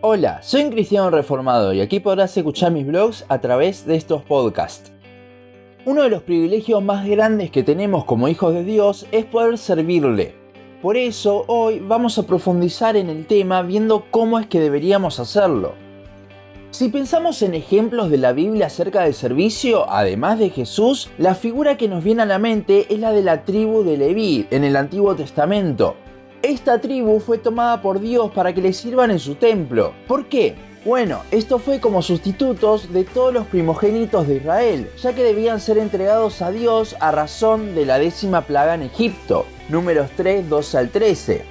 [0.00, 4.22] Hola, soy un cristiano reformado y aquí podrás escuchar mis blogs a través de estos
[4.22, 4.92] podcasts.
[5.86, 10.36] Uno de los privilegios más grandes que tenemos como hijos de Dios es poder servirle.
[10.80, 15.74] Por eso hoy vamos a profundizar en el tema viendo cómo es que deberíamos hacerlo.
[16.70, 21.76] Si pensamos en ejemplos de la Biblia acerca del servicio, además de Jesús, la figura
[21.76, 24.76] que nos viene a la mente es la de la tribu de Leví en el
[24.76, 25.96] Antiguo Testamento.
[26.42, 29.92] Esta tribu fue tomada por Dios para que le sirvan en su templo.
[30.06, 30.54] ¿Por qué?
[30.84, 35.78] Bueno, esto fue como sustitutos de todos los primogénitos de Israel, ya que debían ser
[35.78, 40.90] entregados a Dios a razón de la décima plaga en Egipto, números 3, 12 al
[40.90, 41.44] 13.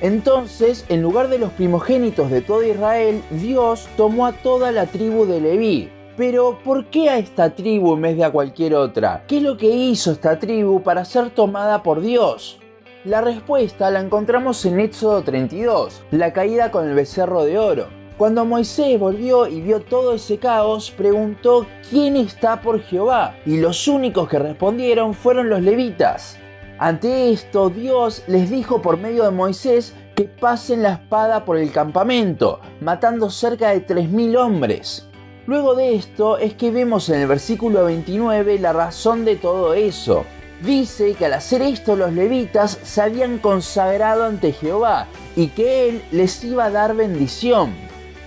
[0.00, 5.26] Entonces, en lugar de los primogénitos de todo Israel, Dios tomó a toda la tribu
[5.26, 5.90] de Leví.
[6.16, 9.22] Pero, ¿por qué a esta tribu en vez de a cualquier otra?
[9.28, 12.58] ¿Qué es lo que hizo esta tribu para ser tomada por Dios?
[13.04, 17.86] La respuesta la encontramos en Éxodo 32, la caída con el becerro de oro.
[18.18, 23.88] Cuando Moisés volvió y vio todo ese caos, preguntó quién está por Jehová, y los
[23.88, 26.36] únicos que respondieron fueron los levitas.
[26.78, 31.72] Ante esto, Dios les dijo por medio de Moisés que pasen la espada por el
[31.72, 35.08] campamento, matando cerca de 3.000 hombres.
[35.46, 40.26] Luego de esto es que vemos en el versículo 29 la razón de todo eso
[40.62, 46.02] dice que al hacer esto los levitas se habían consagrado ante Jehová y que Él
[46.12, 47.74] les iba a dar bendición.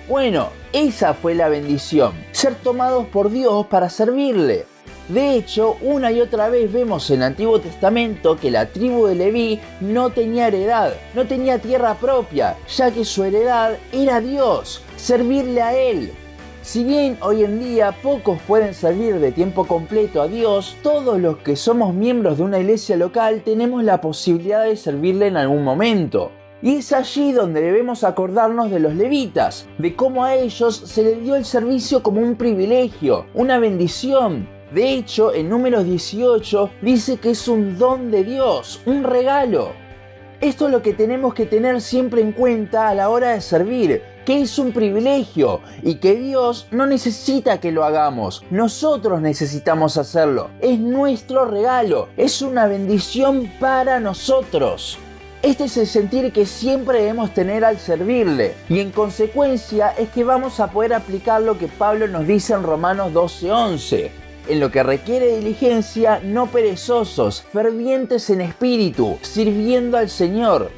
[0.08, 4.66] Bueno, esa fue la bendición, ser tomados por Dios para servirle.
[5.08, 9.16] De hecho, una y otra vez vemos en el Antiguo Testamento que la tribu de
[9.16, 15.62] Leví no tenía heredad, no tenía tierra propia, ya que su heredad era Dios, servirle
[15.62, 16.14] a Él,
[16.64, 21.38] si bien hoy en día pocos pueden servir de tiempo completo a Dios, todos los
[21.40, 26.32] que somos miembros de una iglesia local tenemos la posibilidad de servirle en algún momento.
[26.62, 31.22] Y es allí donde debemos acordarnos de los levitas, de cómo a ellos se les
[31.22, 34.48] dio el servicio como un privilegio, una bendición.
[34.74, 39.74] De hecho, en números 18 dice que es un don de Dios, un regalo.
[40.40, 44.02] Esto es lo que tenemos que tener siempre en cuenta a la hora de servir,
[44.26, 48.44] que es un privilegio y que Dios no necesita que lo hagamos.
[48.50, 50.50] Nosotros necesitamos hacerlo.
[50.62, 52.10] Es nuestro regalo.
[52.18, 54.98] Es una bendición para nosotros.
[55.44, 60.24] Este es el sentir que siempre debemos tener al servirle y en consecuencia es que
[60.24, 64.10] vamos a poder aplicar lo que Pablo nos dice en Romanos 12:11.
[64.48, 70.72] En lo que requiere diligencia, no perezosos, fervientes en espíritu, sirviendo al Señor,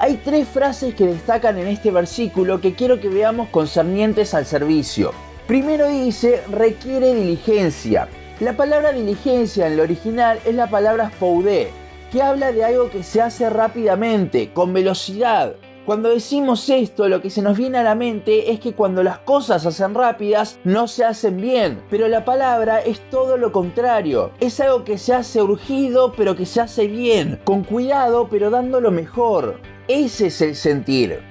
[0.00, 5.12] hay tres frases que destacan en este versículo que quiero que veamos concernientes al servicio.
[5.46, 8.08] Primero dice, requiere diligencia.
[8.40, 11.68] La palabra diligencia en el original es la palabra spoudé,
[12.10, 15.56] que habla de algo que se hace rápidamente, con velocidad.
[15.86, 19.18] Cuando decimos esto, lo que se nos viene a la mente es que cuando las
[19.18, 21.82] cosas se hacen rápidas, no se hacen bien.
[21.88, 24.30] Pero la palabra es todo lo contrario.
[24.40, 27.40] Es algo que se hace urgido, pero que se hace bien.
[27.44, 29.58] Con cuidado, pero dando lo mejor.
[29.88, 31.30] Ese es el sentir.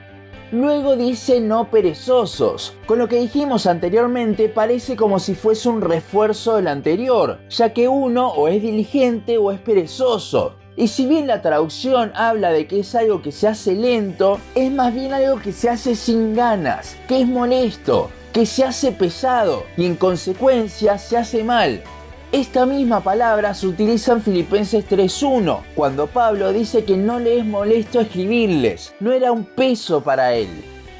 [0.51, 2.75] Luego dice no perezosos.
[2.87, 7.87] Con lo que dijimos anteriormente parece como si fuese un refuerzo del anterior, ya que
[7.87, 10.55] uno o es diligente o es perezoso.
[10.79, 14.71] Y si bien la traducción habla de que es algo que se hace lento, es
[14.71, 19.65] más bien algo que se hace sin ganas, que es molesto, que se hace pesado
[19.75, 21.83] y en consecuencia se hace mal.
[22.31, 27.45] Esta misma palabra se utiliza en Filipenses 3.1, cuando Pablo dice que no le es
[27.45, 30.47] molesto escribirles, no era un peso para él.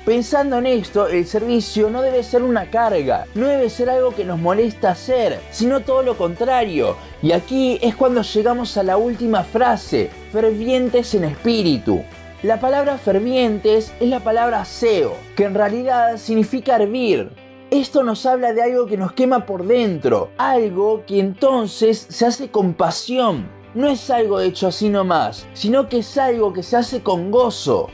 [0.05, 4.25] Pensando en esto, el servicio no debe ser una carga, no debe ser algo que
[4.25, 6.95] nos molesta hacer, sino todo lo contrario.
[7.21, 12.03] Y aquí es cuando llegamos a la última frase, fervientes en espíritu.
[12.41, 17.29] La palabra fervientes es la palabra seo, que en realidad significa hervir,
[17.71, 22.49] esto nos habla de algo que nos quema por dentro, algo que entonces se hace
[22.49, 23.47] con pasión.
[23.75, 27.91] No es algo hecho así nomás, sino que es algo que se hace con gozo.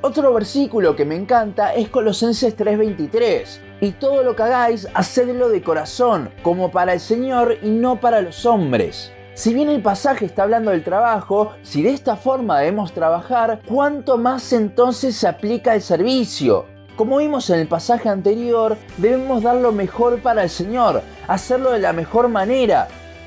[0.00, 3.60] Otro versículo que me encanta es Colosenses 3:23.
[3.80, 8.20] Y todo lo que hagáis, hacedlo de corazón, como para el Señor y no para
[8.20, 9.10] los hombres.
[9.34, 14.18] Si bien el pasaje está hablando del trabajo, si de esta forma debemos trabajar, ¿cuánto
[14.18, 16.66] más entonces se aplica el servicio?
[16.94, 21.80] Como vimos en el pasaje anterior, debemos dar lo mejor para el Señor, hacerlo de
[21.80, 22.86] la mejor manera.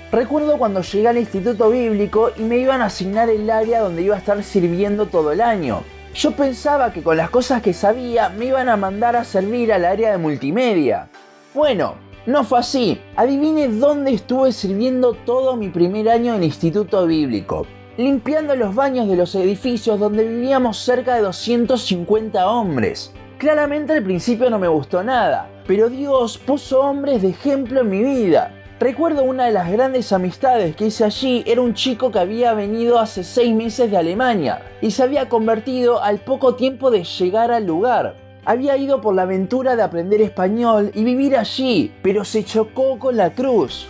[0.09, 4.15] Recuerdo cuando llegué al instituto bíblico y me iban a asignar el área donde iba
[4.15, 5.83] a estar sirviendo todo el año.
[6.13, 9.85] Yo pensaba que con las cosas que sabía me iban a mandar a servir al
[9.85, 11.07] área de multimedia.
[11.53, 13.01] Bueno, no fue así.
[13.15, 17.65] Adivine dónde estuve sirviendo todo mi primer año en instituto bíblico.
[17.95, 23.13] Limpiando los baños de los edificios donde vivíamos cerca de 250 hombres.
[23.37, 28.03] Claramente al principio no me gustó nada, pero Dios puso hombres de ejemplo en mi
[28.03, 28.53] vida.
[28.81, 32.97] Recuerdo una de las grandes amistades que hice allí era un chico que había venido
[32.97, 37.67] hace seis meses de Alemania y se había convertido al poco tiempo de llegar al
[37.67, 38.15] lugar.
[38.43, 43.17] Había ido por la aventura de aprender español y vivir allí, pero se chocó con
[43.17, 43.85] la cruz.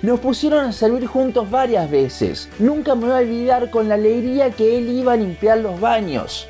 [0.00, 2.48] Nos pusieron a servir juntos varias veces.
[2.60, 6.46] Nunca me voy a olvidar con la alegría que él iba a limpiar los baños.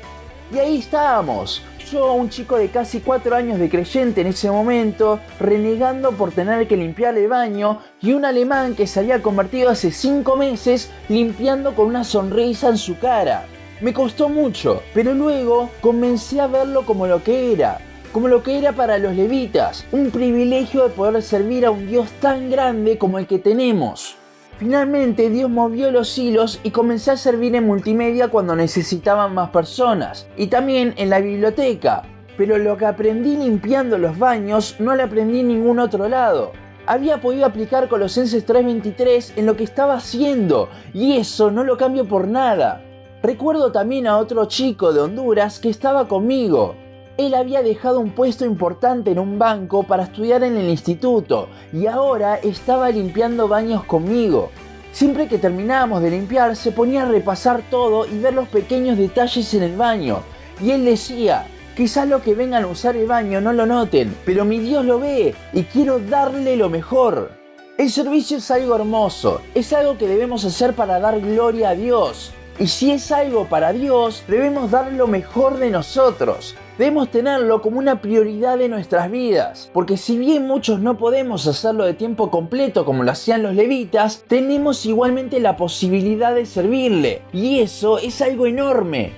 [0.53, 5.19] Y ahí estábamos, yo, un chico de casi 4 años de creyente en ese momento,
[5.39, 9.91] renegando por tener que limpiar el baño, y un alemán que se había convertido hace
[9.91, 13.45] 5 meses limpiando con una sonrisa en su cara.
[13.81, 17.79] Me costó mucho, pero luego comencé a verlo como lo que era,
[18.11, 22.09] como lo que era para los levitas, un privilegio de poder servir a un Dios
[22.21, 24.15] tan grande como el que tenemos.
[24.57, 30.27] Finalmente Dios movió los hilos y comencé a servir en multimedia cuando necesitaban más personas
[30.37, 32.03] y también en la biblioteca.
[32.37, 36.53] Pero lo que aprendí limpiando los baños no lo aprendí en ningún otro lado.
[36.87, 42.07] Había podido aplicar Colosenses 3:23 en lo que estaba haciendo y eso no lo cambio
[42.07, 42.81] por nada.
[43.21, 46.75] Recuerdo también a otro chico de Honduras que estaba conmigo
[47.17, 51.87] él había dejado un puesto importante en un banco para estudiar en el instituto y
[51.87, 54.51] ahora estaba limpiando baños conmigo.
[54.91, 59.53] Siempre que terminábamos de limpiar se ponía a repasar todo y ver los pequeños detalles
[59.53, 60.19] en el baño.
[60.61, 64.45] Y él decía, quizás los que vengan a usar el baño no lo noten, pero
[64.45, 67.31] mi Dios lo ve y quiero darle lo mejor.
[67.77, 72.31] El servicio es algo hermoso, es algo que debemos hacer para dar gloria a Dios.
[72.57, 76.55] Y si es algo para Dios, debemos dar lo mejor de nosotros.
[76.77, 81.85] Debemos tenerlo como una prioridad de nuestras vidas, porque si bien muchos no podemos hacerlo
[81.85, 87.59] de tiempo completo como lo hacían los levitas, tenemos igualmente la posibilidad de servirle, y
[87.59, 89.13] eso es algo enorme.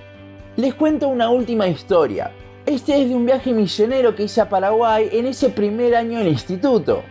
[0.56, 2.32] Les cuento una última historia.
[2.68, 6.28] Este es de un viaje misionero que hice a Paraguay en ese primer año del
[6.28, 7.02] instituto.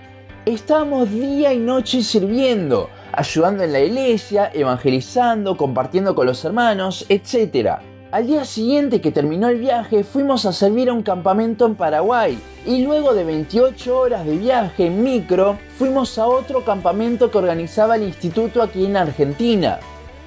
[0.44, 7.80] Estábamos día y noche sirviendo, ayudando en la iglesia, evangelizando, compartiendo con los hermanos, etc.
[8.12, 12.38] Al día siguiente que terminó el viaje fuimos a servir a un campamento en Paraguay
[12.64, 17.96] y luego de 28 horas de viaje en micro fuimos a otro campamento que organizaba
[17.96, 19.80] el instituto aquí en Argentina.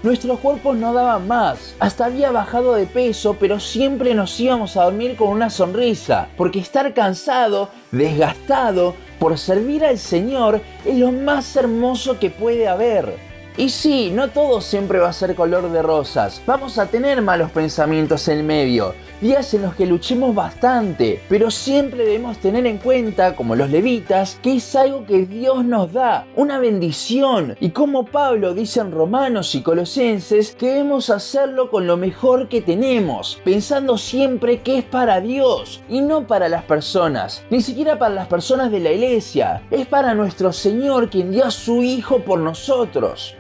[0.04, 4.84] Nuestros cuerpos no daban más, hasta había bajado de peso, pero siempre nos íbamos a
[4.84, 11.56] dormir con una sonrisa, porque estar cansado, desgastado, por servir al Señor es lo más
[11.56, 13.29] hermoso que puede haber.
[13.60, 16.42] Y sí, no todo siempre va a ser color de rosas.
[16.46, 22.06] Vamos a tener malos pensamientos en medio, días en los que luchemos bastante, pero siempre
[22.06, 26.58] debemos tener en cuenta, como los levitas, que es algo que Dios nos da, una
[26.58, 27.58] bendición.
[27.60, 32.62] Y como Pablo dice en Romanos y Colosenses, que debemos hacerlo con lo mejor que
[32.62, 38.16] tenemos, pensando siempre que es para Dios y no para las personas, ni siquiera para
[38.16, 42.40] las personas de la iglesia, es para nuestro Señor quien dio a su Hijo por
[42.40, 43.36] nosotros.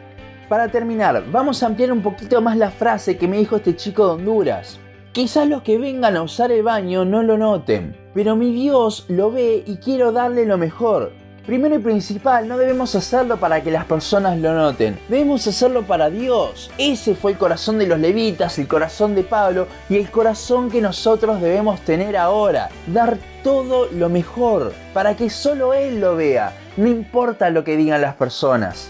[0.50, 4.08] Para terminar, vamos a ampliar un poquito más la frase que me dijo este chico
[4.08, 4.80] de Honduras.
[5.12, 9.30] Quizás los que vengan a usar el baño no lo noten, pero mi Dios lo
[9.30, 11.12] ve y quiero darle lo mejor.
[11.46, 16.10] Primero y principal, no debemos hacerlo para que las personas lo noten, debemos hacerlo para
[16.10, 16.72] Dios.
[16.80, 20.82] Ese fue el corazón de los levitas, el corazón de Pablo y el corazón que
[20.82, 22.70] nosotros debemos tener ahora.
[22.88, 28.02] Dar todo lo mejor, para que solo Él lo vea, no importa lo que digan
[28.02, 28.90] las personas.